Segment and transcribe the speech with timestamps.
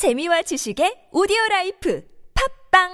[0.00, 2.00] 재미와 지식의 오디오 라이프
[2.72, 2.88] 팟빵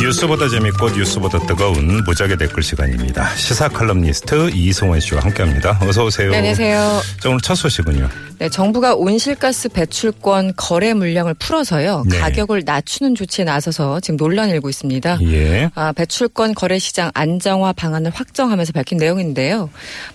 [0.00, 3.36] 뉴스보다 재밌고 뉴스보다 뜨거운 무적의 댓글 시간입니다.
[3.36, 5.78] 시사 칼럼니스트 이승원 씨와 함께합니다.
[5.82, 6.30] 어서 오세요.
[6.30, 7.02] 네, 안녕하세요.
[7.20, 8.08] 자, 오늘 첫 소식은요.
[8.38, 12.18] 네, 정부가 온실가스 배출권 거래 물량을 풀어서요 네.
[12.18, 15.18] 가격을 낮추는 조치에 나서서 지금 논란이 일고 있습니다.
[15.24, 15.70] 예.
[15.74, 19.70] 아, 배출권 거래 시장 안정화 방안을 확정하면서 밝힌 내용인데요.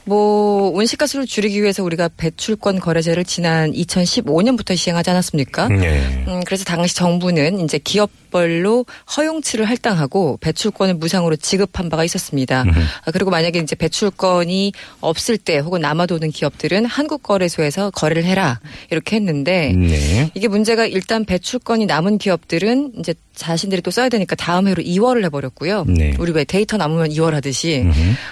[0.05, 5.67] 뭐 온실가스를 줄이기 위해서 우리가 배출권 거래제를 지난 2015년부터 시행하지 않았습니까?
[5.81, 6.23] 예.
[6.27, 8.85] 음, 그래서 당시 정부는 이제 기업별로
[9.17, 12.63] 허용치를 할당하고 배출권을 무상으로 지급한 바가 있었습니다.
[13.05, 14.71] 아, 그리고 만약에 이제 배출권이
[15.01, 18.59] 없을 때 혹은 남아도는 기업들은 한국거래소에서 거래 를 해라
[18.91, 20.29] 이렇게 했는데 네.
[20.35, 25.85] 이게 문제가 일단 배출권이 남은 기업들은 이제 자신들이 또 써야 되니까 다음 해로 2월을 해버렸고요.
[25.87, 26.13] 네.
[26.19, 27.83] 우리 왜 데이터 남으면 2월 하듯이.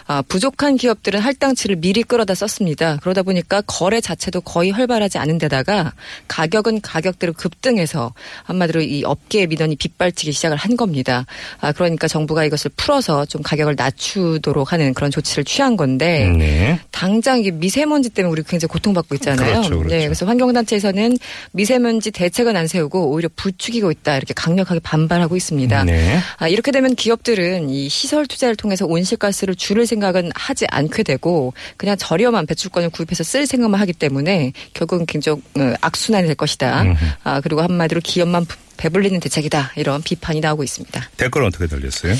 [0.05, 2.97] 아, 부족한 기업들은 할당치를 미리 끌어다 썼습니다.
[3.01, 5.93] 그러다 보니까 거래 자체도 거의 활발하지 않은 데다가
[6.27, 8.13] 가격은 가격대로 급등해서
[8.43, 11.25] 한마디로 이 업계의 민원이 빗발치기 시작을 한 겁니다.
[11.59, 16.79] 아, 그러니까 정부가 이것을 풀어서 좀 가격을 낮추도록 하는 그런 조치를 취한 건데 네.
[16.91, 19.61] 당장 이게 미세먼지 때문에 우리 굉장히 고통받고 있잖아요.
[19.61, 19.95] 그렇죠, 그렇죠.
[19.95, 21.17] 네, 그래서 환경단체에서는
[21.51, 25.83] 미세먼지 대책은 안 세우고 오히려 부추기고 있다 이렇게 강력하게 반발하고 있습니다.
[25.85, 26.19] 네.
[26.37, 31.97] 아, 이렇게 되면 기업들은 이 시설 투자를 통해서 온실가스를 줄일 생각은 하지 않게 되고 그냥
[31.97, 36.81] 저렴한 배출권을 구입해서 쓸 생각만 하기 때문에 결국은 굉장히 어, 악순환이 될 것이다.
[36.83, 37.05] 음흠.
[37.23, 41.09] 아, 그리고 한마디로 기업만 부- 배불리는 대책이다 이런 비판이 나오고 있습니다.
[41.15, 42.15] 댓글 어떻게 달렸어요?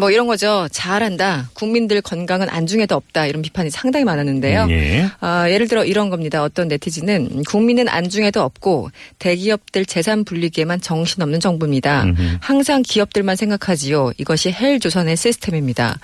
[0.00, 0.66] 뭐 이런 거죠.
[0.72, 1.50] 잘한다.
[1.52, 3.26] 국민들 건강은 안중에도 없다.
[3.26, 4.66] 이런 비판이 상당히 많았는데요.
[4.70, 5.06] 예.
[5.20, 6.42] 아, 예를 들어 이런 겁니다.
[6.42, 12.04] 어떤 네티즌은 국민은 안중에도 없고 대기업들 재산 불리기에만 정신없는 정부입니다.
[12.04, 12.38] 음흠.
[12.40, 14.12] 항상 기업들만 생각하지요.
[14.16, 15.98] 이것이 헬조선의 시스템입니다.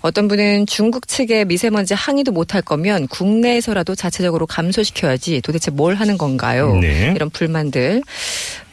[0.00, 6.76] 어떤 분은 중국 측에 미세먼지 항의도 못할 거면 국내에서라도 자체적으로 감소시켜야지 도대체 뭘 하는 건가요?
[6.76, 7.12] 네.
[7.14, 8.02] 이런 불만들.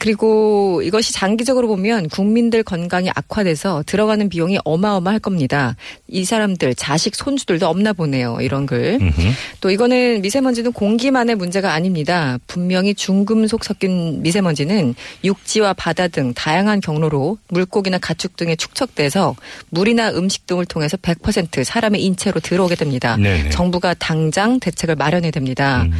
[0.00, 5.76] 그리고 이것이 장기적으로 보면 국민들 건강이 악화돼서 들어가는 비용이 어마어마할 겁니다.
[6.08, 8.38] 이 사람들 자식 손주들도 없나 보네요.
[8.40, 8.96] 이런 글.
[8.98, 9.20] 음흠.
[9.60, 12.38] 또 이거는 미세먼지는 공기만의 문제가 아닙니다.
[12.46, 19.36] 분명히 중금속 섞인 미세먼지는 육지와 바다 등 다양한 경로로 물고기나 가축 등에 축적돼서
[19.68, 23.18] 물이나 음식 등을 통해서 100% 사람의 인체로 들어오게 됩니다.
[23.18, 23.50] 네네.
[23.50, 25.82] 정부가 당장 대책을 마련해야 됩니다.
[25.82, 25.92] 음.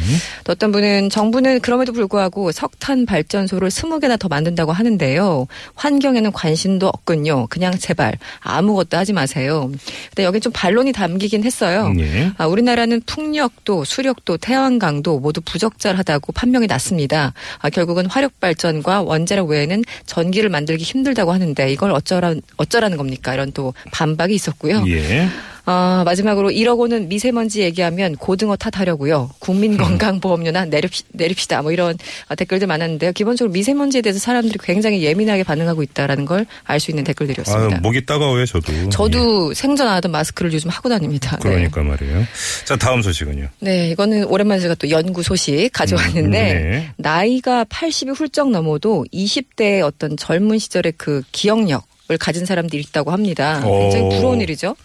[0.43, 5.47] 또 어떤 분은 정부는 그럼에도 불구하고 석탄 발전소를 20 개나 더 만든다고 하는데요.
[5.75, 7.47] 환경에는 관심도 없군요.
[7.47, 9.71] 그냥 제발 아무것도 하지 마세요.
[10.09, 11.93] 근데 여기 좀 반론이 담기긴 했어요.
[11.99, 12.31] 예.
[12.37, 17.33] 아, 우리나라는 풍력도 수력도 태양광도 모두 부적절하다고 판명이 났습니다.
[17.59, 23.33] 아, 결국은 화력 발전과 원자력 외에는 전기를 만들기 힘들다고 하는데 이걸 어쩌라 어쩌라는 겁니까?
[23.33, 24.83] 이런 또 반박이 있었고요.
[24.87, 25.27] 예.
[25.65, 29.29] 아, 마지막으로 1억 원은 미세먼지 얘기하면 고등어 탓하려고요.
[29.39, 31.61] 국민건강보험료나 내립시, 내립시다.
[31.61, 33.11] 뭐 이런 아, 댓글들 많았는데요.
[33.13, 37.79] 기본적으로 미세먼지에 대해서 사람들이 굉장히 예민하게 반응하고 있다라는 걸 알 수 있는 아, 댓글들이었습니다.
[37.79, 38.89] 목이 따가워요, 저도.
[38.89, 41.37] 저도 생전 안 하던 마스크를 요즘 하고 다닙니다.
[41.45, 41.49] 예.
[41.49, 41.55] 네.
[41.69, 42.25] 그러니까 말이에요.
[42.65, 43.47] 자, 다음 소식은요.
[43.59, 46.89] 네, 이거는 오랜만에 제가 또 연구 소식 가져왔는데 음, 네.
[46.97, 53.61] 나이가 80이 훌쩍 넘어도 20대의 어떤 젊은 시절의 그 기억력 을 가진 사람들이 있다고 합니다.
[53.61, 54.09] 굉장히 오.
[54.09, 54.75] 부러운 일이죠.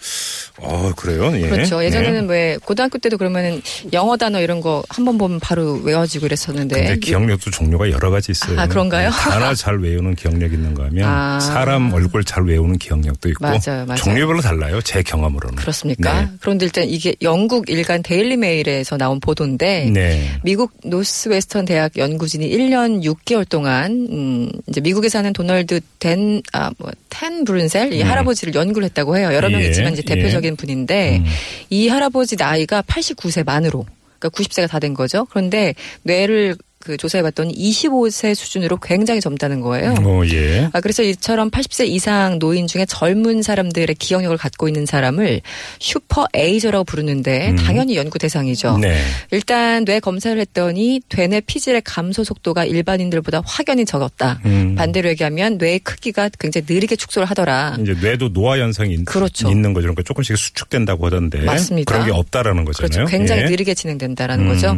[0.63, 1.31] 아, 그래요?
[1.39, 1.49] 예.
[1.49, 1.85] 그렇죠.
[1.85, 2.33] 예전에는 네.
[2.33, 3.61] 왜 고등학교 때도 그러면은
[3.93, 8.33] 영어 단어 이런 거 한 번 보면 바로 외워지고 그랬었는데 근데 기억력도 종류가 여러 가지
[8.33, 8.59] 있어요.
[8.59, 9.11] 아, 그런가요?
[9.11, 11.39] 네, 단어 잘 외우는 기억력 있는가 하면 아.
[11.41, 13.97] 사람 얼굴 잘 외우는 기억력도 있고 맞아요, 맞아요.
[13.97, 14.81] 종류별로 달라요.
[14.83, 15.57] 제 경험으로는.
[15.57, 16.23] 그렇습니까?
[16.23, 16.29] 네.
[16.41, 20.29] 그런데 일단 이게 영국 일간 데일리 메일에서 나온 보도인데 네.
[20.43, 27.93] 미국 노스웨스턴 대학 연구진이 1년 6개월 동안 음 이제 미국에 사는 도널드 덴아뭐 텐 브룬셀
[27.93, 28.09] 이 음.
[28.11, 29.33] 할아버지를 연구를 했다고 해요.
[29.33, 30.15] 여러 명 예, 있지만 이제 예.
[30.15, 31.25] 대표적인 분인데 음.
[31.71, 33.87] 이 할아버지 나이가 89세 만으로
[34.19, 35.27] 그러니까 90세가 다 된 거죠.
[35.31, 39.95] 그런데 뇌를 그 조사해봤더니 25세 수준으로 굉장히 젊다는 거예요.
[40.05, 40.69] 어, 예.
[40.73, 45.41] 아, 그래서 이처럼 80세 이상 노인 중에 젊은 사람들의 기억력을 갖고 있는 사람을
[45.81, 47.57] 슈퍼 에이저라고 부르는데 음.
[47.57, 48.79] 당연히 연구 대상이죠.
[48.79, 48.97] 네.
[49.33, 54.39] 일단 뇌 검사를 했더니 되뇌 피질의 감소 속도가 일반인들보다 확연히 적었다.
[54.45, 54.75] 음.
[54.77, 57.79] 반대로 얘기하면 뇌의 크기가 굉장히 느리게 축소를 하더라.
[57.81, 59.51] 이제 뇌도 노화 현상이 있- 그렇죠.
[59.51, 59.85] 있는 거죠.
[59.87, 61.93] 그러니까 조금씩 수축된다고 하던데 맞습니다.
[61.93, 62.91] 그런 게 없다라는 거잖아요.
[63.07, 63.11] 그렇죠.
[63.11, 63.47] 굉장히 예.
[63.47, 64.49] 느리게 진행된다라는 음.
[64.53, 64.77] 거죠.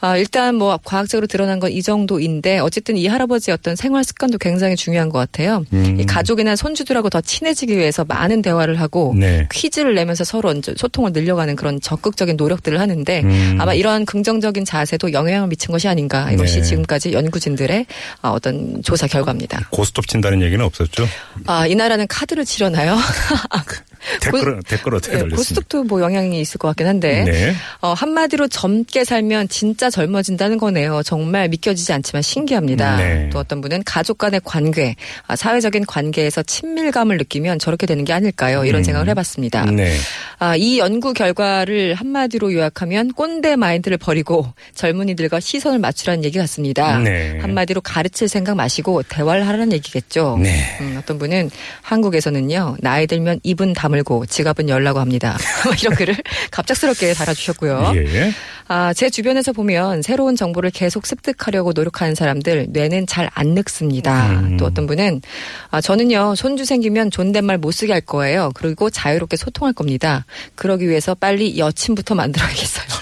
[0.00, 4.74] 아, 일단 뭐 과학적으로 드러난 건 이 정도인데 어쨌든 이 할아버지의 어떤 생활 습관도 굉장히
[4.74, 5.64] 중요한 것 같아요.
[5.72, 6.00] 음.
[6.00, 9.46] 이 가족이나 손주들하고 더 친해지기 위해서 많은 대화를 하고 네.
[9.52, 13.58] 퀴즈를 내면서 서로 소통을 늘려가는 그런 적극적인 노력들을 하는데 음.
[13.60, 16.62] 아마 이러한 긍정적인 자세도 영향을 미친 것이 아닌가 이것이 네.
[16.62, 17.86] 지금까지 연구진들의
[18.22, 19.68] 아, 어떤 조사 결과입니다.
[19.70, 21.06] 고스톱 친다는 얘기는 없었죠.
[21.46, 22.96] 아, 이 나라는 카드를 치려나요?
[24.20, 25.36] 댓글 댓글 어떻게 네, 달렸습니까?
[25.36, 27.54] 고스톱도 뭐 영향이 있을 것 같긴 한데 네.
[27.80, 31.02] 어, 한마디로 젊게 살면 진짜 젊어진다는 거네요.
[31.02, 32.96] 정말 믿겨지지 않지만 신기합니다.
[32.96, 33.30] 네.
[33.32, 34.96] 또 어떤 분은 가족 간의 관계,
[35.26, 38.64] 아, 사회적인 관계에서 친밀감을 느끼면 저렇게 되는 게 아닐까요?
[38.64, 38.84] 이런 음.
[38.84, 39.66] 생각을 해봤습니다.
[39.66, 39.96] 네.
[40.38, 46.98] 아, 이 연구 결과를 한마디로 요약하면 꼰대 마인드를 버리고 젊은이들과 시선을 맞추라는 얘기 같습니다.
[46.98, 47.38] 네.
[47.40, 50.38] 한마디로 가르칠 생각 마시고 대화를 하라는 얘기겠죠.
[50.40, 50.78] 네.
[50.80, 51.50] 음, 어떤 분은
[51.82, 55.36] 한국에서는요 나이 들면 입은 다물고 지갑은 열라고 합니다.
[55.80, 56.16] 이런 글을
[56.50, 57.92] 갑작스럽게 달아주셨고요.
[57.96, 58.32] 예.
[58.68, 64.30] 아, 제 주변에서 보면 새로운 정보를 계속 습득하려고 노력하는 사람들 뇌는 잘 안 늙습니다.
[64.40, 64.56] 음.
[64.56, 65.22] 또 어떤 분은
[65.70, 68.50] 아, 저는요 손주 생기면 존댓말 못 쓰게 할 거예요.
[68.54, 70.24] 그리고 자유롭게 소통할 겁니다.
[70.54, 72.97] 그러기 위해서 빨리 여친부터 만들어야겠어요.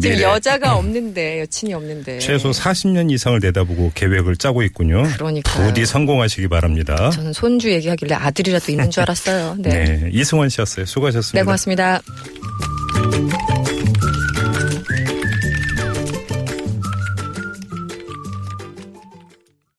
[0.00, 0.22] 지금 미래.
[0.28, 5.02] 여자가 없는데 여친이 없는데 최소 40년 이상을 내다보고 계획을 짜고 있군요.
[5.16, 5.66] 그러니까요.
[5.66, 7.10] 부디 성공하시기 바랍니다.
[7.10, 9.56] 저는 손주 얘기하길래 아들이라도 있는 줄 알았어요.
[9.58, 9.70] 네.
[9.70, 10.10] 네.
[10.12, 10.86] 이승원 씨였어요.
[10.86, 11.40] 수고하셨습니다.
[11.40, 12.00] 네, 고맙습니다.